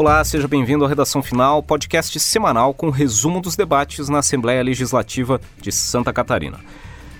[0.00, 5.38] Olá, seja bem-vindo à Redação Final, podcast semanal com resumo dos debates na Assembleia Legislativa
[5.60, 6.58] de Santa Catarina.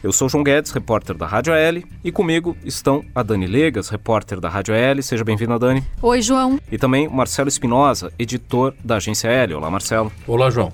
[0.03, 4.41] Eu sou João Guedes, repórter da Rádio L, e comigo estão a Dani Legas, repórter
[4.41, 5.03] da Rádio L.
[5.03, 5.85] Seja bem-vinda, Dani.
[6.01, 6.59] Oi, João.
[6.73, 9.53] E também o Marcelo Espinosa, editor da Agência L.
[9.57, 10.11] Olá, Marcelo.
[10.27, 10.73] Olá, João.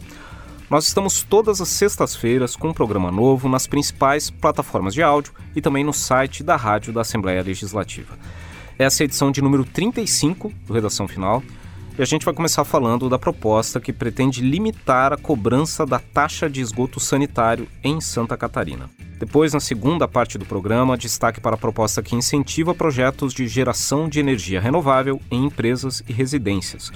[0.70, 5.60] Nós estamos todas as sextas-feiras com um programa novo nas principais plataformas de áudio e
[5.60, 8.16] também no site da Rádio da Assembleia Legislativa.
[8.78, 11.42] Essa é a edição de número 35 do Redação Final
[11.98, 16.48] e a gente vai começar falando da proposta que pretende limitar a cobrança da taxa
[16.48, 18.90] de esgoto sanitário em Santa Catarina.
[19.18, 24.08] Depois, na segunda parte do programa, destaque para a proposta que incentiva projetos de geração
[24.08, 26.92] de energia renovável em empresas e residências.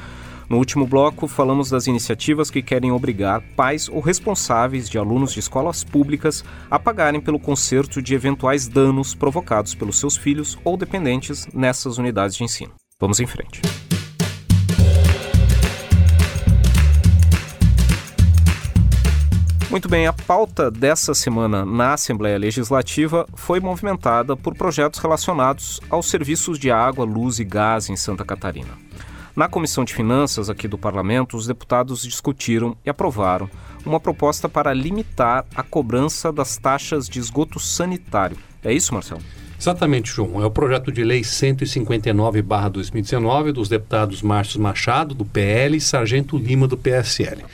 [0.50, 5.38] No último bloco, falamos das iniciativas que querem obrigar pais ou responsáveis de alunos de
[5.38, 11.46] escolas públicas a pagarem pelo conserto de eventuais danos provocados pelos seus filhos ou dependentes
[11.54, 12.72] nessas unidades de ensino.
[12.98, 13.62] Vamos em frente.
[19.70, 26.10] Muito bem, a pauta dessa semana na Assembleia Legislativa foi movimentada por projetos relacionados aos
[26.10, 28.76] serviços de água, luz e gás em Santa Catarina.
[29.36, 33.48] Na Comissão de Finanças aqui do Parlamento, os deputados discutiram e aprovaram
[33.86, 38.36] uma proposta para limitar a cobrança das taxas de esgoto sanitário.
[38.64, 39.22] É isso, Marcelo?
[39.58, 40.42] Exatamente, João.
[40.42, 46.66] É o projeto de lei 159-2019 dos deputados Márcio Machado, do PL, e Sargento Lima,
[46.66, 47.44] do PSL.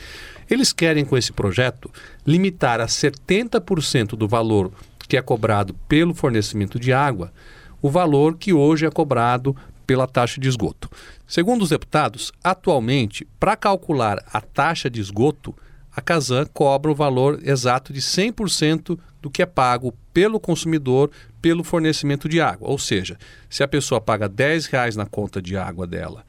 [0.48, 1.90] Eles querem, com esse projeto,
[2.26, 4.72] limitar a 70% do valor
[5.08, 7.32] que é cobrado pelo fornecimento de água
[7.80, 10.90] o valor que hoje é cobrado pela taxa de esgoto.
[11.26, 15.54] Segundo os deputados, atualmente, para calcular a taxa de esgoto,
[15.94, 21.62] a Casan cobra o valor exato de 100% do que é pago pelo consumidor pelo
[21.62, 22.68] fornecimento de água.
[22.68, 23.16] Ou seja,
[23.48, 26.24] se a pessoa paga 10 reais na conta de água dela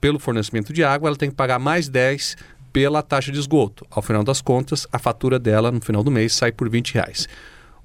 [0.00, 2.36] pelo fornecimento de água, ela tem que pagar mais 10
[2.72, 3.86] pela taxa de esgoto.
[3.90, 7.28] Ao final das contas, a fatura dela no final do mês sai por 20 reais.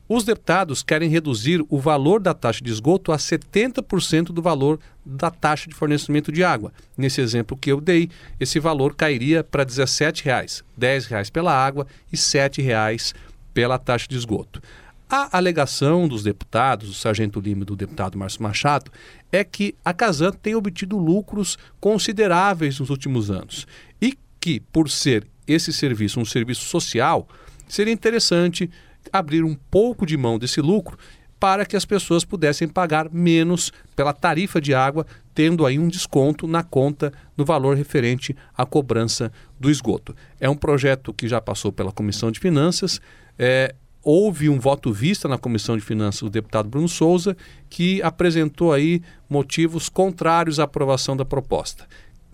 [0.08, 5.32] Os deputados querem reduzir o valor da taxa de esgoto a 70% do valor da
[5.32, 6.74] taxa de fornecimento de água.
[6.98, 11.88] Nesse exemplo que eu dei, esse valor cairia para R$ 17,00, R$ 10,00 pela água
[12.12, 13.14] e R$ 7,00
[13.54, 14.62] pela taxa de esgoto.
[15.10, 18.92] A alegação dos deputados, do Sargento Lima e do deputado Márcio Machado,
[19.32, 23.68] é que a Casan tem obtido lucros consideráveis nos últimos anos
[24.02, 27.30] e que, por ser esse serviço um serviço social,
[27.66, 28.70] seria interessante
[29.10, 30.98] abrir um pouco de mão desse lucro
[31.40, 36.46] para que as pessoas pudessem pagar menos pela tarifa de água, tendo aí um desconto
[36.46, 40.14] na conta no valor referente à cobrança do esgoto.
[40.42, 43.00] É um projeto que já passou pela Comissão de Finanças.
[43.40, 43.74] É,
[44.04, 47.38] houve um voto vista na Comissão de Finanças do deputado Bruno Souza,
[47.70, 51.88] que apresentou aí motivos contrários à aprovação da proposta.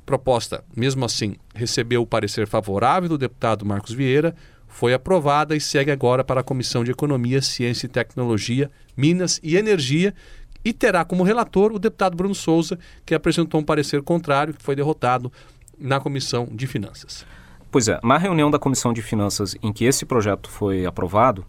[0.09, 4.34] Proposta, mesmo assim, recebeu o parecer favorável do deputado Marcos Vieira,
[4.68, 9.56] foi aprovada e segue agora para a Comissão de Economia, Ciência e Tecnologia, Minas e
[9.56, 10.12] Energia
[10.66, 14.75] e terá como relator o deputado Bruno Souza, que apresentou um parecer contrário, que foi
[14.75, 15.31] derrotado
[15.78, 17.24] na Comissão de Finanças.
[17.70, 21.46] Pois é, na reunião da Comissão de Finanças em que esse projeto foi aprovado,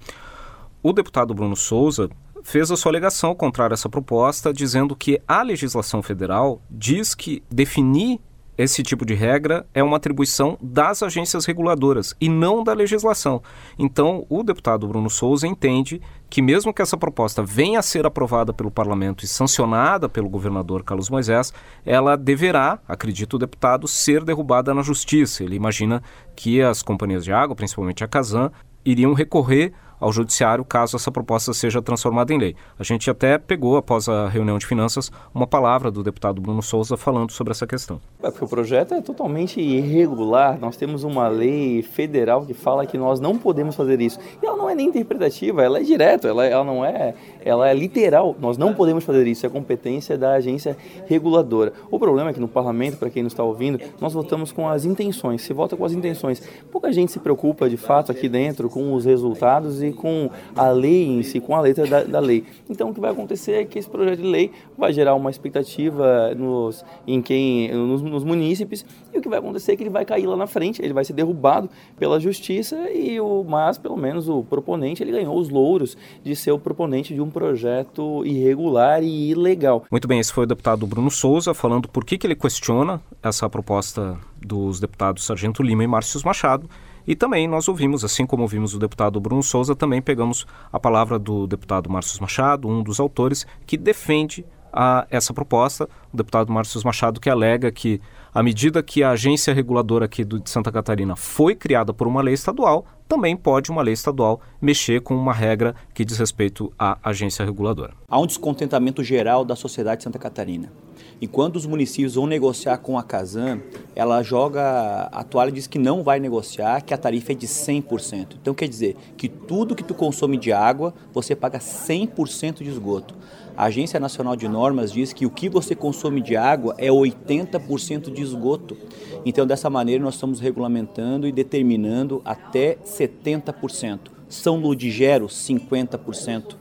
[0.83, 2.11] o deputado Bruno Souza
[2.43, 7.43] fez a sua alegação contrária a essa proposta, dizendo que a legislação federal diz que
[7.51, 8.21] definir
[8.63, 13.43] esse tipo de regra é uma atribuição das agências reguladoras e não da legislação.
[13.79, 15.99] Então, o deputado Bruno Souza entende
[16.29, 20.85] que, mesmo que essa proposta venha a ser aprovada pelo parlamento e sancionada pelo governador
[20.85, 21.55] Carlos Moisés,
[21.87, 25.43] ela deverá, acredita o deputado, ser derrubada na justiça.
[25.43, 26.03] Ele imagina
[26.37, 28.53] que as companhias de água, principalmente a Casan,
[28.85, 32.57] iriam recorrer ao Judiciário caso essa proposta seja transformada em lei.
[32.79, 36.97] A gente até pegou, após a reunião de finanças, uma palavra do deputado Bruno Souza
[36.97, 38.01] falando sobre essa questão.
[38.23, 40.59] É porque o projeto é totalmente irregular.
[40.59, 44.19] Nós temos uma lei federal que fala que nós não podemos fazer isso.
[44.43, 47.15] E ela não é nem interpretativa, ela é direta, ela, ela não é,
[47.45, 48.37] ela é literal.
[48.41, 50.77] Nós não podemos fazer isso, é competência da agência
[51.07, 51.73] reguladora.
[51.91, 54.85] O problema é que no parlamento, para quem não está ouvindo, nós votamos com as
[54.85, 55.43] intenções.
[55.43, 56.43] Se vota com as intenções.
[56.71, 61.07] Pouca gente se preocupa de fato aqui dentro com os resultados e com a lei
[61.07, 62.45] em si, com a letra da, da, lei.
[62.69, 66.35] Então, o que vai acontecer é que esse projeto de lei vai gerar uma expectativa
[66.35, 70.05] nos, em quem, nos, nos munícipes, e o que vai acontecer é que ele vai
[70.05, 71.69] cair lá na frente, ele vai ser derrubado
[71.99, 76.53] pela justiça, e o, mas, pelo menos, o proponente ele ganhou os louros de ser
[76.53, 79.85] o proponente de um projeto irregular e ilegal.
[79.91, 83.49] Muito bem, esse foi o deputado Bruno Souza falando por que, que ele questiona essa
[83.49, 86.69] proposta dos deputados Sargento Lima e Márcio Machado
[87.07, 91.19] e também nós ouvimos, assim como ouvimos o deputado Bruno Souza, também pegamos a palavra
[91.19, 96.81] do deputado Márcio Machado, um dos autores, que defende a essa proposta, o deputado Márcio
[96.85, 98.01] Machado, que alega que,
[98.33, 102.23] à medida que a agência reguladora aqui do, de Santa Catarina foi criada por uma
[102.23, 106.97] lei estadual, também pode uma lei estadual mexer com uma regra que diz respeito à
[107.03, 107.93] agência reguladora.
[108.09, 110.71] Há um descontentamento geral da sociedade de Santa Catarina.
[111.21, 113.61] E quando os municípios vão negociar com a Casan,
[113.95, 117.47] ela joga a toalha e diz que não vai negociar, que a tarifa é de
[117.47, 118.37] 100%.
[118.41, 123.15] Então quer dizer que tudo que tu consome de água, você paga 100% de esgoto.
[123.55, 128.11] A Agência Nacional de Normas diz que o que você consome de água é 80%
[128.11, 128.75] de esgoto.
[129.23, 133.99] Então, dessa maneira, nós estamos regulamentando e determinando até 70%.
[134.31, 136.57] São Ludigero, 50%.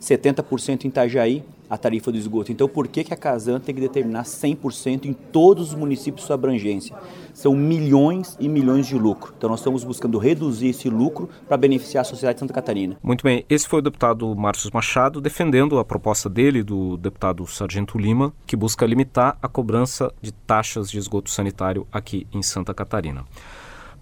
[0.00, 2.52] 70% em Itajaí, a tarifa do esgoto.
[2.52, 6.34] Então, por que, que a Casan tem que determinar 100% em todos os municípios sua
[6.34, 6.96] abrangência?
[7.34, 9.34] São milhões e milhões de lucro.
[9.36, 12.96] Então, nós estamos buscando reduzir esse lucro para beneficiar a sociedade de Santa Catarina.
[13.02, 13.44] Muito bem.
[13.48, 18.56] Esse foi o deputado Márcio Machado defendendo a proposta dele, do deputado Sargento Lima, que
[18.56, 23.24] busca limitar a cobrança de taxas de esgoto sanitário aqui em Santa Catarina.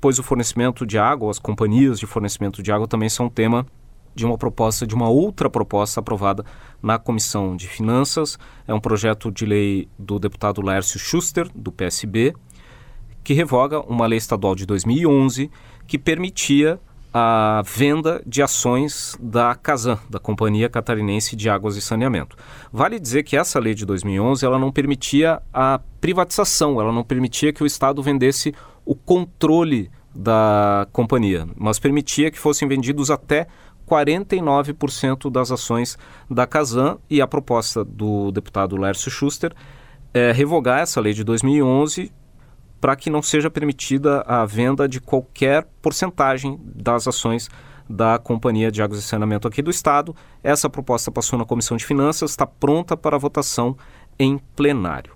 [0.01, 3.67] Pois o fornecimento de água, as companhias de fornecimento de água também são tema
[4.15, 6.45] de uma proposta, de uma outra proposta aprovada
[6.83, 8.39] na Comissão de Finanças.
[8.67, 12.35] É um projeto de lei do deputado Lércio Schuster, do PSB,
[13.23, 15.51] que revoga uma lei estadual de 2011
[15.87, 16.79] que permitia
[17.17, 22.37] a venda de ações da Casan, da Companhia Catarinense de Águas e Saneamento.
[22.73, 27.53] Vale dizer que essa lei de 2011 ela não permitia a privatização, ela não permitia
[27.53, 28.53] que o Estado vendesse
[28.85, 33.47] o controle da companhia, mas permitia que fossem vendidos até
[33.89, 35.99] 49% das ações
[36.31, 39.53] da Casan e a proposta do deputado Lércio Schuster
[40.13, 42.13] é revogar essa lei de 2011
[42.81, 47.49] para que não seja permitida a venda de qualquer porcentagem das ações
[47.89, 50.15] da Companhia de Águas e Saneamento aqui do Estado.
[50.43, 53.77] Essa proposta passou na Comissão de Finanças, está pronta para votação
[54.19, 55.13] em plenário.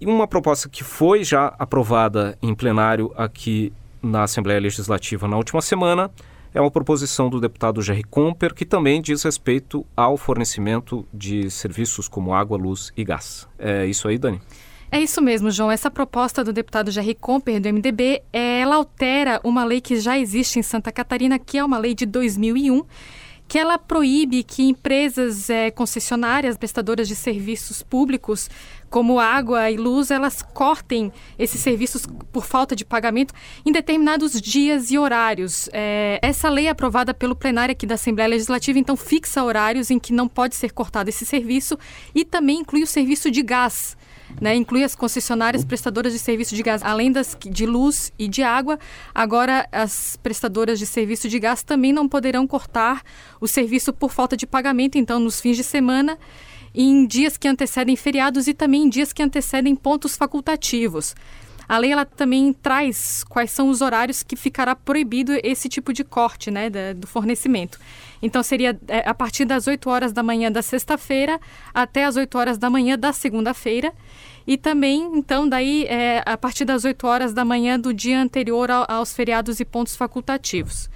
[0.00, 3.72] E uma proposta que foi já aprovada em plenário aqui
[4.02, 6.10] na Assembleia Legislativa na última semana
[6.54, 12.06] é uma proposição do deputado Jerry Comper que também diz respeito ao fornecimento de serviços
[12.06, 13.48] como água, luz e gás.
[13.58, 14.40] É isso aí, Dani?
[14.90, 15.72] É isso mesmo, João.
[15.72, 20.60] Essa proposta do deputado Jerry Comper, do MDB, ela altera uma lei que já existe
[20.60, 22.84] em Santa Catarina, que é uma lei de 2001,
[23.48, 28.48] que ela proíbe que empresas é, concessionárias, prestadoras de serviços públicos,
[28.94, 33.34] como água e luz, elas cortem esses serviços por falta de pagamento
[33.66, 35.68] em determinados dias e horários.
[35.72, 39.98] É, essa lei é aprovada pelo plenário aqui da Assembleia Legislativa, então fixa horários em
[39.98, 41.76] que não pode ser cortado esse serviço
[42.14, 43.96] e também inclui o serviço de gás.
[44.40, 48.42] Né, inclui as concessionárias prestadoras de serviço de gás, além das de luz e de
[48.42, 48.78] água.
[49.14, 53.02] Agora, as prestadoras de serviço de gás também não poderão cortar
[53.40, 56.18] o serviço por falta de pagamento, então, nos fins de semana,
[56.74, 61.14] em dias que antecedem feriados e também em dias que antecedem pontos facultativos.
[61.68, 66.04] A lei ela também traz quais são os horários que ficará proibido esse tipo de
[66.04, 67.78] corte né, da, do fornecimento.
[68.20, 71.40] Então, seria é, a partir das 8 horas da manhã da sexta-feira
[71.72, 73.92] até as 8 horas da manhã da segunda-feira.
[74.46, 78.70] E também, então, daí, é, a partir das 8 horas da manhã do dia anterior
[78.70, 80.90] ao, aos feriados e pontos facultativos.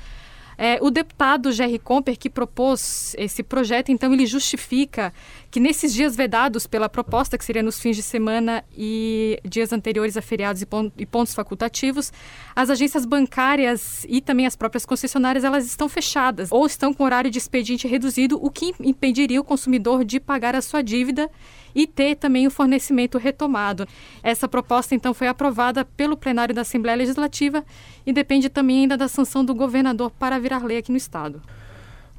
[0.61, 5.15] É, o deputado Jerry Comper, que propôs esse projeto, então, ele justifica
[5.53, 10.17] que nesses dias vedados pela proposta, que seria nos fins de semana e dias anteriores
[10.17, 12.13] a feriados e pontos facultativos,
[12.57, 17.31] as agências bancárias e também as próprias concessionárias, elas estão fechadas ou estão com horário
[17.31, 21.31] de expediente reduzido, o que impediria o consumidor de pagar a sua dívida
[21.75, 23.87] e ter também o fornecimento retomado.
[24.23, 27.65] Essa proposta, então, foi aprovada pelo plenário da Assembleia Legislativa
[28.07, 31.43] e depende também ainda da sanção do governador para virar lei aqui no Estado.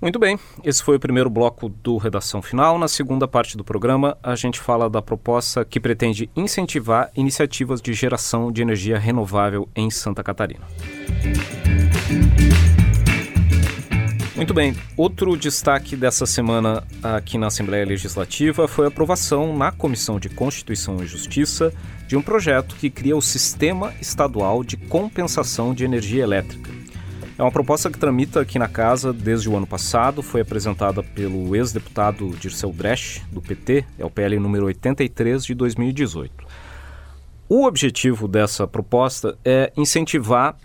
[0.02, 2.80] Muito bem, esse foi o primeiro bloco do Redação Final.
[2.80, 7.92] Na segunda parte do programa, a gente fala da proposta que pretende incentivar iniciativas de
[7.92, 10.66] geração de energia renovável em Santa Catarina.
[14.40, 14.74] Muito bem.
[14.96, 21.04] Outro destaque dessa semana aqui na Assembleia Legislativa foi a aprovação na Comissão de Constituição
[21.04, 21.74] e Justiça
[22.08, 26.72] de um projeto que cria o Sistema Estadual de Compensação de Energia Elétrica.
[27.38, 31.54] É uma proposta que tramita aqui na casa desde o ano passado, foi apresentada pelo
[31.54, 36.46] ex-deputado Dirceu Dresch, do PT, é o PL número 83 de 2018.
[37.50, 40.56] O objetivo dessa proposta é incentivar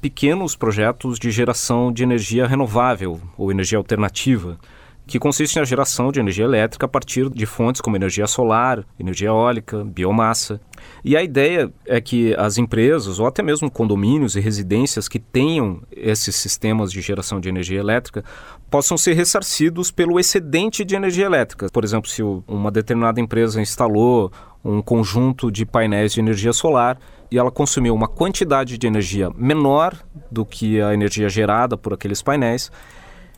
[0.00, 4.58] pequenos projetos de geração de energia renovável ou energia alternativa,
[5.06, 9.28] que consiste na geração de energia elétrica a partir de fontes como energia solar, energia
[9.28, 10.60] eólica, biomassa.
[11.04, 15.82] E a ideia é que as empresas, ou até mesmo condomínios e residências que tenham
[15.90, 18.24] esses sistemas de geração de energia elétrica,
[18.70, 21.66] possam ser ressarcidos pelo excedente de energia elétrica.
[21.72, 24.30] Por exemplo, se uma determinada empresa instalou
[24.64, 26.96] um conjunto de painéis de energia solar
[27.30, 29.94] e ela consumiu uma quantidade de energia menor
[30.30, 32.70] do que a energia gerada por aqueles painéis,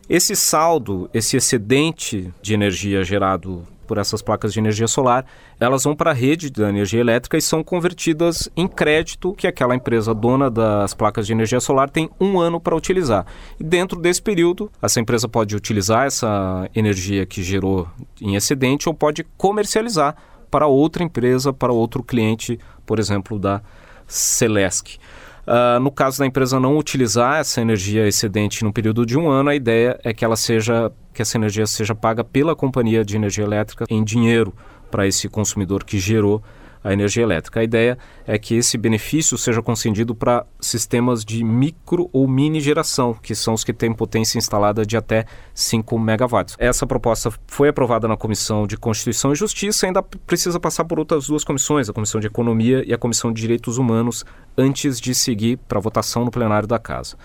[0.09, 5.25] esse saldo, esse excedente de energia gerado por essas placas de energia solar,
[5.61, 9.75] elas vão para a rede da energia elétrica e são convertidas em crédito que aquela
[9.75, 13.27] empresa dona das placas de energia solar tem um ano para utilizar.
[13.61, 17.87] E dentro desse período, essa empresa pode utilizar essa energia que gerou
[18.21, 20.17] em excedente ou pode comercializar
[20.51, 23.63] para outra empresa, para outro cliente, por exemplo, da
[24.13, 24.99] Celesc.
[25.47, 29.51] Uh, no caso da empresa não utilizar essa energia excedente no período de um ano,
[29.51, 33.45] a ideia é que ela seja que essa energia seja paga pela companhia de energia
[33.45, 34.55] elétrica em dinheiro
[34.91, 36.43] para esse consumidor que gerou
[36.83, 37.61] a energia elétrica.
[37.61, 43.15] A ideia é que esse benefício seja concedido para sistemas de micro ou mini geração,
[43.15, 45.25] que são os que têm potência instalada de até
[45.55, 46.57] 5 megawatts.
[46.59, 50.99] Essa proposta foi aprovada na Comissão de Constituição e Justiça e ainda precisa passar por
[50.99, 54.25] outras duas comissões, a Comissão de Economia e a Comissão de Direitos Humanos,
[54.57, 57.17] antes de seguir para votação no plenário da Casa.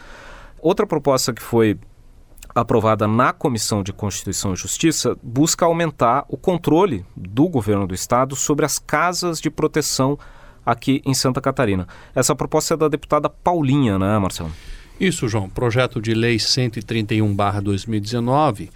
[0.59, 1.77] Outra proposta que foi
[2.61, 8.35] aprovada na Comissão de Constituição e Justiça, busca aumentar o controle do governo do estado
[8.35, 10.17] sobre as casas de proteção
[10.65, 11.87] aqui em Santa Catarina.
[12.15, 14.51] Essa proposta é da deputada Paulinha, né, Marcelo?
[14.99, 15.47] Isso, João.
[15.47, 18.71] Projeto de Lei 131-2019,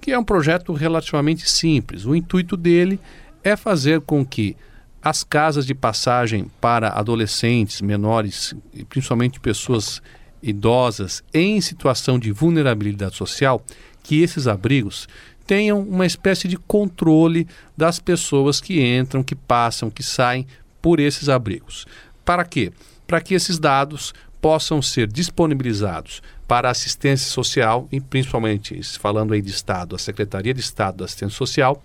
[0.00, 2.06] que é um projeto relativamente simples.
[2.06, 3.00] O intuito dele
[3.42, 4.56] é fazer com que
[5.02, 8.54] as casas de passagem para adolescentes, menores
[8.88, 10.00] principalmente pessoas
[10.48, 13.64] idosas em situação de vulnerabilidade social,
[14.02, 15.08] que esses abrigos
[15.46, 17.46] tenham uma espécie de controle
[17.76, 20.46] das pessoas que entram, que passam, que saem
[20.80, 21.86] por esses abrigos.
[22.24, 22.72] Para quê?
[23.06, 29.50] Para que esses dados possam ser disponibilizados para assistência social, e principalmente falando aí de
[29.50, 31.82] Estado, a Secretaria de Estado da Assistência Social,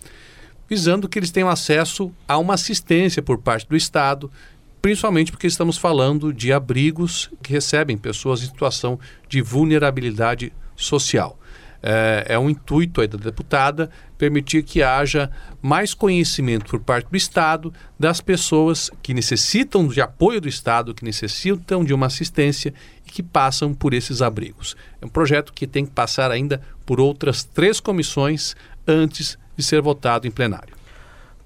[0.70, 4.30] visando que eles tenham acesso a uma assistência por parte do Estado
[4.81, 11.38] principalmente porque estamos falando de abrigos que recebem pessoas em situação de vulnerabilidade social.
[11.81, 15.31] É, é um intuito da deputada permitir que haja
[15.62, 21.05] mais conhecimento por parte do Estado das pessoas que necessitam de apoio do Estado, que
[21.05, 22.74] necessitam de uma assistência
[23.07, 24.75] e que passam por esses abrigos.
[25.01, 28.55] É um projeto que tem que passar ainda por outras três comissões
[28.86, 30.78] antes de ser votado em plenário.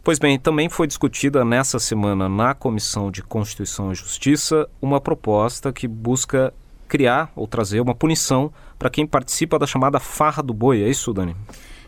[0.03, 5.71] Pois bem, também foi discutida nessa semana na Comissão de Constituição e Justiça uma proposta
[5.71, 6.53] que busca
[6.89, 10.83] criar ou trazer uma punição para quem participa da chamada farra do boi.
[10.83, 11.33] É isso, Dani?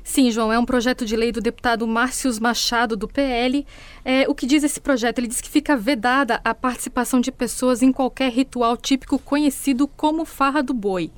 [0.01, 3.65] Sim, João, é um projeto de lei do deputado Márcios Machado, do PL.
[4.05, 5.17] É, o que diz esse projeto?
[5.17, 10.23] Ele diz que fica vedada a participação de pessoas em qualquer ritual típico conhecido como
[10.23, 11.11] farra do boi.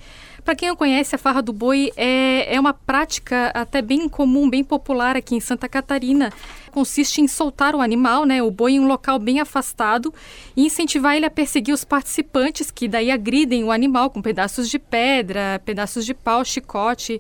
[0.48, 4.50] Para quem não conhece, a farra do boi é, é uma prática até bem comum,
[4.50, 6.32] bem popular aqui em Santa Catarina.
[6.77, 10.13] Consiste em soltar o animal, né, o boi, em um local bem afastado
[10.55, 14.77] e incentivar ele a perseguir os participantes, que daí agridem o animal com pedaços de
[14.77, 17.19] pedra, pedaços de pau, chicote.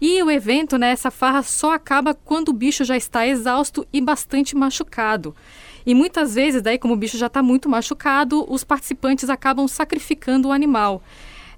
[0.00, 4.00] E o evento, né, essa farra, só acaba quando o bicho já está exausto e
[4.00, 5.36] bastante machucado.
[5.86, 10.48] E muitas vezes, daí, como o bicho já está muito machucado, os participantes acabam sacrificando
[10.48, 11.00] o animal.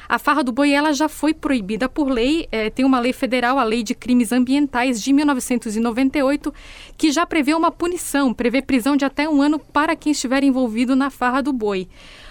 [0.09, 2.49] A farra do boi ela já foi proibida por lei.
[2.51, 6.55] É, tem uma lei federal, a Lei de Crimes Ambientais de 1998,
[6.97, 10.97] que já prevê uma punição, prevê prisão de até um ano para quem estiver envolvido
[10.97, 11.87] na farra do boi.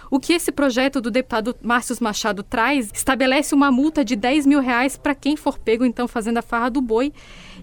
[0.09, 4.61] O que esse projeto do deputado Márcio Machado traz estabelece uma multa de 10 mil
[4.61, 7.11] reais para quem for pego, então, fazendo a farra do boi.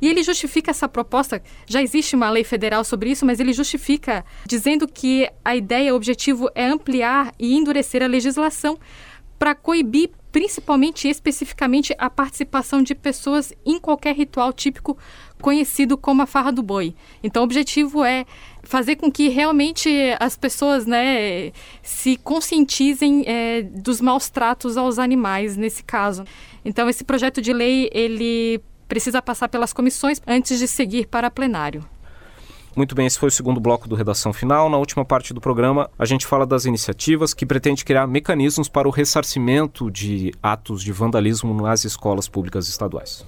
[0.01, 1.43] E ele justifica essa proposta.
[1.67, 5.97] Já existe uma lei federal sobre isso, mas ele justifica dizendo que a ideia, o
[5.97, 8.79] objetivo é ampliar e endurecer a legislação
[9.39, 14.99] para coibir principalmente e especificamente a participação de pessoas em qualquer ritual típico
[15.41, 16.93] conhecido como a farra do boi.
[17.23, 18.27] Então o objetivo é
[18.65, 19.89] fazer com que realmente
[20.19, 26.25] as pessoas né, se conscientizem é, dos maus tratos aos animais nesse caso.
[26.65, 31.94] Então esse projeto de lei ele precisa passar pelas comissões antes de seguir para plenário.
[32.77, 34.69] Muito bem, esse foi o segundo bloco do Redação Final.
[34.69, 38.89] Na última parte do programa, a gente fala das iniciativas que pretende criar mecanismos para
[38.89, 43.25] o ressarcimento de atos de vandalismo nas escolas públicas estaduais.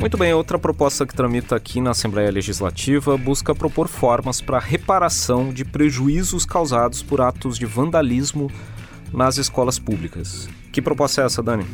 [0.00, 5.52] Muito bem, outra proposta que tramita aqui na Assembleia Legislativa busca propor formas para reparação
[5.52, 8.50] de prejuízos causados por atos de vandalismo
[9.12, 10.48] nas escolas públicas.
[10.72, 11.66] Que proposta é essa, Dani?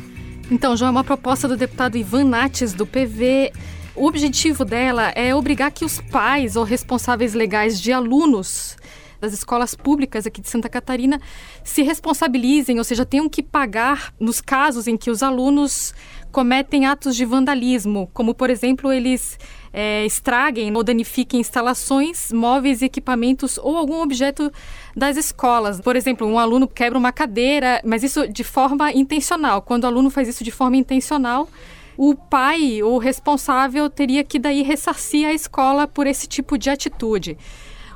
[0.51, 3.53] Então, João, é uma proposta do deputado Ivan Nates, do PV.
[3.97, 8.77] O objetivo dela é obrigar que os pais ou responsáveis legais de alunos
[9.19, 11.19] das escolas públicas aqui de Santa Catarina
[11.63, 15.95] se responsabilizem, ou seja, tenham que pagar nos casos em que os alunos
[16.31, 19.39] cometem atos de vandalismo, como, por exemplo, eles
[19.73, 24.51] é, estraguem ou danifiquem instalações, móveis, equipamentos ou algum objeto
[24.95, 25.81] das escolas.
[25.81, 29.63] Por exemplo, um aluno quebra uma cadeira, mas isso de forma intencional.
[29.63, 31.49] Quando o aluno faz isso de forma intencional,
[31.97, 37.37] o pai ou responsável teria que daí ressarcir a escola por esse tipo de atitude.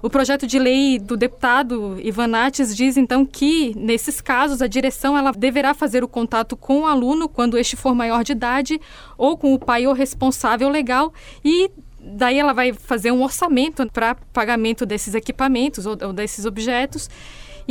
[0.01, 5.15] O projeto de lei do deputado Ivan Nates diz então que, nesses casos, a direção
[5.15, 8.81] ela deverá fazer o contato com o aluno quando este for maior de idade
[9.15, 11.13] ou com o pai ou responsável legal
[11.45, 17.07] e daí ela vai fazer um orçamento para pagamento desses equipamentos ou, ou desses objetos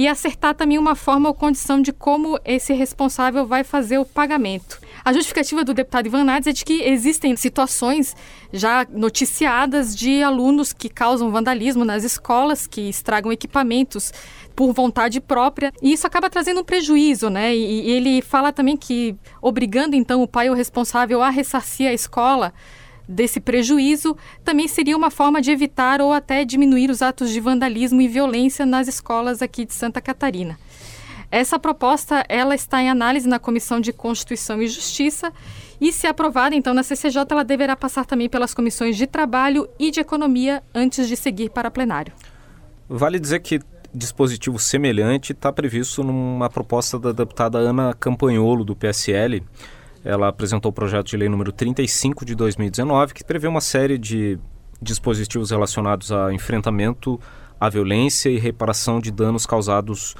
[0.00, 4.80] e acertar também uma forma ou condição de como esse responsável vai fazer o pagamento.
[5.04, 8.16] A justificativa do deputado Ivan Nades é de que existem situações
[8.50, 14.10] já noticiadas de alunos que causam vandalismo nas escolas, que estragam equipamentos
[14.56, 17.54] por vontade própria, e isso acaba trazendo um prejuízo, né?
[17.54, 21.92] E, e ele fala também que obrigando então o pai ou responsável a ressarcir a
[21.92, 22.54] escola
[23.10, 28.00] desse prejuízo também seria uma forma de evitar ou até diminuir os atos de vandalismo
[28.00, 30.58] e violência nas escolas aqui de Santa Catarina.
[31.30, 35.32] Essa proposta ela está em análise na Comissão de Constituição e Justiça
[35.80, 39.90] e, se aprovada, então, na CCJ, ela deverá passar também pelas comissões de Trabalho e
[39.90, 42.12] de Economia antes de seguir para plenário.
[42.88, 43.60] Vale dizer que
[43.94, 49.42] dispositivo semelhante está previsto numa proposta da deputada Ana Campanholo, do PSL,
[50.04, 54.38] ela apresentou o projeto de lei número 35 de 2019, que prevê uma série de
[54.80, 57.20] dispositivos relacionados a enfrentamento
[57.60, 60.16] à violência e reparação de danos causados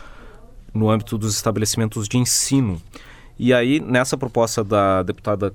[0.75, 2.81] no âmbito dos estabelecimentos de ensino.
[3.39, 5.55] E aí, nessa proposta da deputada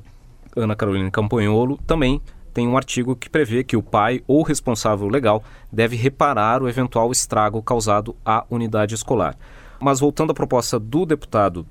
[0.55, 2.19] Ana Carolina Campanholo, também
[2.51, 7.11] tem um artigo que prevê que o pai ou responsável legal deve reparar o eventual
[7.11, 9.37] estrago causado à unidade escolar.
[9.79, 11.67] Mas voltando à proposta do deputado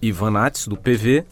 [0.00, 1.24] Ivan Nats, do PV,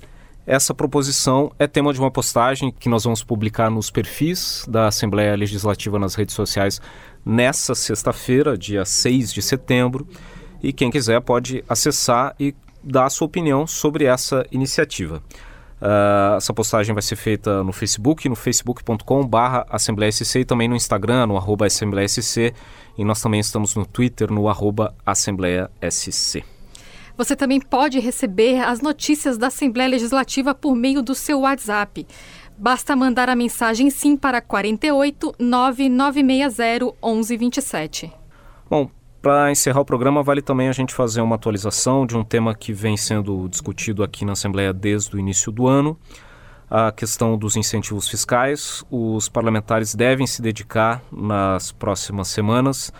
[0.46, 5.36] essa proposição é tema de uma postagem que nós vamos publicar nos perfis da Assembleia
[5.36, 6.80] Legislativa nas redes sociais
[7.24, 10.06] nessa sexta-feira, dia 6 de setembro.
[10.62, 15.22] E quem quiser pode acessar e dar a sua opinião sobre essa iniciativa.
[15.80, 19.36] Uh, essa postagem vai ser feita no Facebook, no facebook.com.br
[19.68, 22.52] AssembleiaSC e também no Instagram, no arroba AssembleiaSC.
[22.96, 26.44] E nós também estamos no Twitter, no arroba AssembleiaSC.
[27.16, 32.06] Você também pode receber as notícias da Assembleia Legislativa por meio do seu WhatsApp.
[32.56, 38.12] Basta mandar a mensagem sim para 48 9960 1127.
[38.68, 42.54] Bom, para encerrar o programa, vale também a gente fazer uma atualização de um tema
[42.54, 45.98] que vem sendo discutido aqui na Assembleia desde o início do ano,
[46.68, 48.84] a questão dos incentivos fiscais.
[48.90, 52.92] Os parlamentares devem se dedicar nas próximas semanas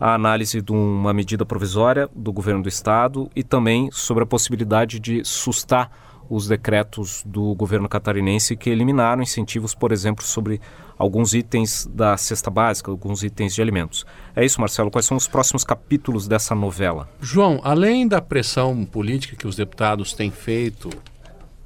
[0.00, 5.00] a análise de uma medida provisória do governo do estado e também sobre a possibilidade
[5.00, 5.90] de sustar
[6.30, 10.60] os decretos do governo catarinense que eliminaram incentivos, por exemplo, sobre
[10.98, 14.04] alguns itens da cesta básica, alguns itens de alimentos.
[14.36, 14.90] É isso, Marcelo.
[14.90, 17.08] Quais são os próximos capítulos dessa novela?
[17.20, 20.90] João, além da pressão política que os deputados têm feito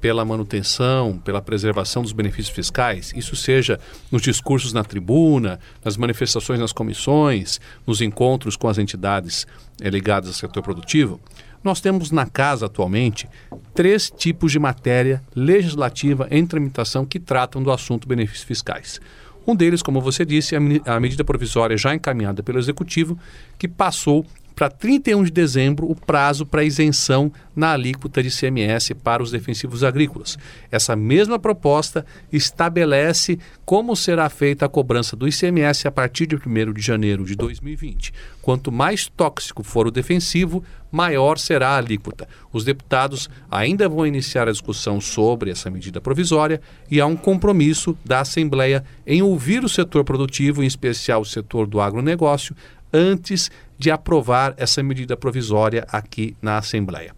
[0.03, 3.79] pela manutenção, pela preservação dos benefícios fiscais, isso seja
[4.11, 9.47] nos discursos na tribuna, nas manifestações nas comissões, nos encontros com as entidades
[9.81, 11.21] é, ligadas ao setor produtivo,
[11.63, 13.29] nós temos na casa atualmente
[13.73, 18.99] três tipos de matéria legislativa em tramitação que tratam do assunto benefícios fiscais.
[19.47, 23.17] Um deles, como você disse, é a medida provisória já encaminhada pelo Executivo,
[23.57, 29.21] que passou para 31 de dezembro o prazo para isenção na alíquota de ICMS para
[29.21, 30.37] os defensivos agrícolas.
[30.71, 36.73] Essa mesma proposta estabelece como será feita a cobrança do ICMS a partir de 1
[36.73, 38.13] de janeiro de 2020.
[38.41, 42.27] Quanto mais tóxico for o defensivo, maior será a alíquota.
[42.51, 47.97] Os deputados ainda vão iniciar a discussão sobre essa medida provisória e há um compromisso
[48.05, 52.55] da Assembleia em ouvir o setor produtivo, em especial o setor do agronegócio,
[52.93, 57.13] antes de aprovar essa medida provisória aqui na Assembleia.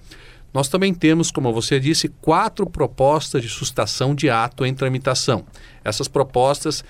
[0.54, 5.46] Nós também temos, como você disse, quatro propostas de sustação de ato em tramitação.
[5.84, 6.84] Essas propostas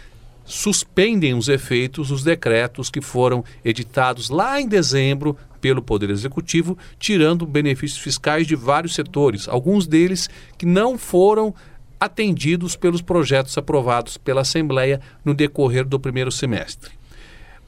[0.45, 7.47] suspendem os efeitos dos decretos que foram editados lá em dezembro pelo Poder Executivo, tirando
[7.47, 11.51] benefícios fiscais de vários setores, alguns deles que não foram
[11.99, 16.91] atendidos pelos projetos aprovados pela Assembleia no decorrer do primeiro semestre.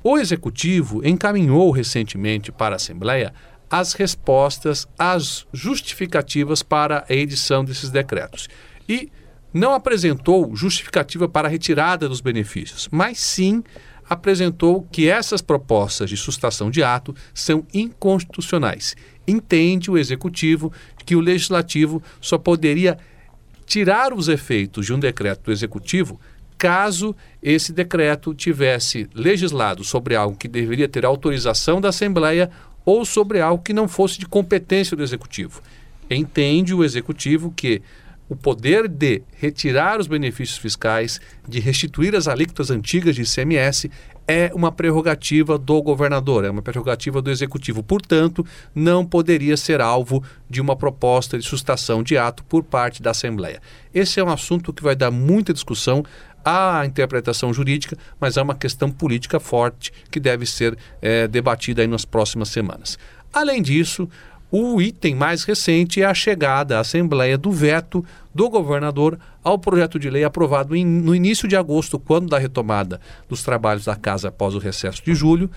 [0.03, 3.33] O Executivo encaminhou recentemente para a Assembleia
[3.69, 8.47] as respostas, as justificativas para a edição desses decretos.
[8.87, 9.11] E
[9.53, 13.63] não apresentou justificativa para a retirada dos benefícios, mas sim
[14.09, 18.95] apresentou que essas propostas de sustação de ato são inconstitucionais.
[19.27, 20.71] Entende o executivo
[21.05, 22.97] que o legislativo só poderia
[23.65, 26.19] tirar os efeitos de um decreto do executivo
[26.57, 32.49] caso esse decreto tivesse legislado sobre algo que deveria ter autorização da Assembleia
[32.83, 35.61] ou sobre algo que não fosse de competência do executivo.
[36.09, 37.81] Entende o executivo que
[38.29, 43.89] o poder de retirar os benefícios fiscais, de restituir as alíquotas antigas de ICMS,
[44.27, 47.81] é uma prerrogativa do governador, é uma prerrogativa do executivo.
[47.81, 53.11] Portanto, não poderia ser alvo de uma proposta de sustação de ato por parte da
[53.11, 53.61] Assembleia.
[53.93, 56.03] Esse é um assunto que vai dar muita discussão
[56.47, 61.87] à interpretação jurídica, mas é uma questão política forte que deve ser é, debatida aí
[61.87, 62.97] nas próximas semanas.
[63.33, 64.09] Além disso,
[64.49, 69.99] o item mais recente é a chegada à Assembleia do veto do governador ao projeto
[69.99, 74.29] de lei aprovado em, no início de agosto, quando da retomada dos trabalhos da casa
[74.29, 75.51] após o recesso de julho,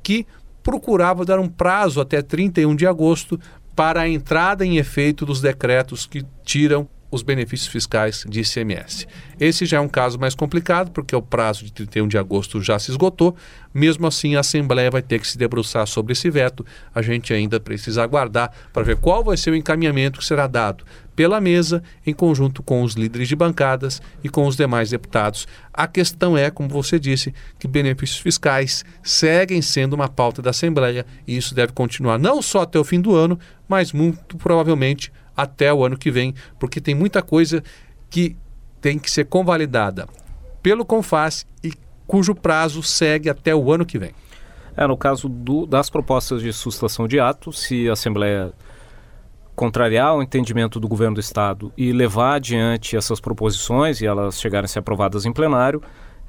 [0.00, 0.24] que
[0.62, 3.38] procurava dar um prazo até 31 de agosto
[3.74, 9.06] para a entrada em efeito dos decretos que tiram os benefícios fiscais de ICMS.
[9.38, 12.78] Esse já é um caso mais complicado, porque o prazo de 31 de agosto já
[12.78, 13.36] se esgotou.
[13.72, 16.64] Mesmo assim, a Assembleia vai ter que se debruçar sobre esse veto.
[16.94, 20.84] A gente ainda precisa aguardar para ver qual vai ser o encaminhamento que será dado
[21.16, 25.48] pela mesa, em conjunto com os líderes de bancadas e com os demais deputados.
[25.72, 31.06] A questão é, como você disse, que benefícios fiscais seguem sendo uma pauta da Assembleia
[31.26, 35.72] e isso deve continuar não só até o fim do ano, mas muito provavelmente até
[35.72, 37.62] o ano que vem, porque tem muita coisa
[38.08, 38.36] que
[38.80, 40.08] tem que ser convalidada
[40.62, 41.72] pelo CONFAS e
[42.06, 44.12] cujo prazo segue até o ano que vem.
[44.76, 48.52] É, no caso do, das propostas de sustação de ato, se a Assembleia
[49.54, 54.66] contrariar o entendimento do governo do Estado e levar adiante essas proposições e elas chegarem
[54.66, 55.82] a ser aprovadas em plenário,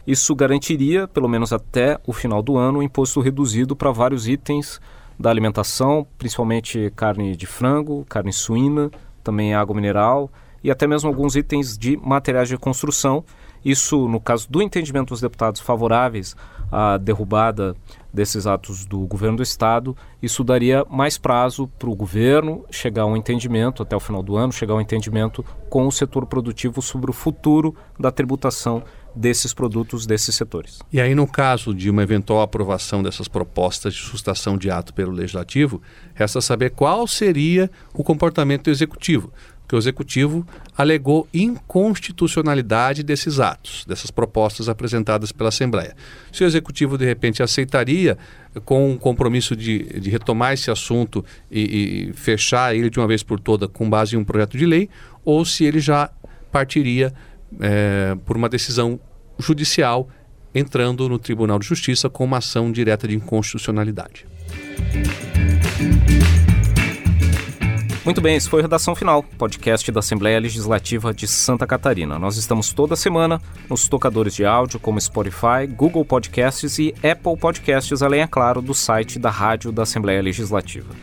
[0.07, 4.79] isso garantiria, pelo menos até o final do ano, o imposto reduzido para vários itens
[5.19, 8.91] da alimentação, principalmente carne de frango, carne suína,
[9.23, 10.31] também água mineral
[10.63, 13.23] e até mesmo alguns itens de materiais de construção.
[13.63, 16.35] Isso, no caso do entendimento dos deputados favoráveis
[16.71, 17.75] à derrubada
[18.13, 23.05] desses atos do governo do Estado, isso daria mais prazo para o governo chegar a
[23.05, 26.81] um entendimento, até o final do ano, chegar a um entendimento com o setor produtivo
[26.81, 28.83] sobre o futuro da tributação
[29.15, 30.79] desses produtos, desses setores.
[30.91, 35.11] E aí, no caso de uma eventual aprovação dessas propostas de sustação de ato pelo
[35.11, 35.81] Legislativo,
[36.13, 39.31] resta saber qual seria o comportamento do Executivo
[39.67, 45.95] que o Executivo alegou inconstitucionalidade desses atos, dessas propostas apresentadas pela Assembleia.
[46.31, 48.17] Se o Executivo, de repente, aceitaria
[48.63, 53.23] com o compromisso de, de retomar esse assunto e, e fechar ele de uma vez
[53.23, 54.89] por toda com base em um projeto de lei,
[55.25, 56.09] ou se ele já
[56.49, 57.13] partiria
[57.59, 58.99] é, por uma decisão
[59.39, 60.07] judicial
[60.53, 64.25] entrando no Tribunal de Justiça com uma ação direta de inconstitucionalidade.
[68.07, 72.17] Muito bem, esse foi Redação Final, podcast da Assembleia Legislativa de Santa Catarina.
[72.17, 78.01] Nós estamos toda semana nos tocadores de áudio como Spotify, Google Podcasts e Apple Podcasts,
[78.01, 80.95] além, é claro, do site da Rádio da Assembleia Legislativa.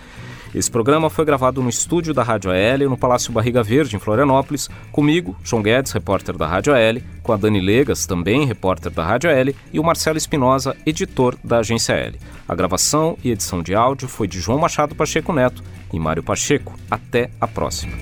[0.55, 4.71] Esse programa foi gravado no estúdio da Rádio AL, no Palácio Barriga Verde, em Florianópolis,
[4.93, 9.31] comigo, João Guedes, repórter da Rádio AL, com a Dani Legas, também repórter da Rádio
[9.31, 12.12] AL, e o Marcelo Espinosa, editor da Agência AL.
[12.47, 15.61] A gravação e edição de áudio foi de João Machado Pacheco Neto
[15.93, 16.75] e Mário Pacheco.
[16.88, 17.93] Até a próxima.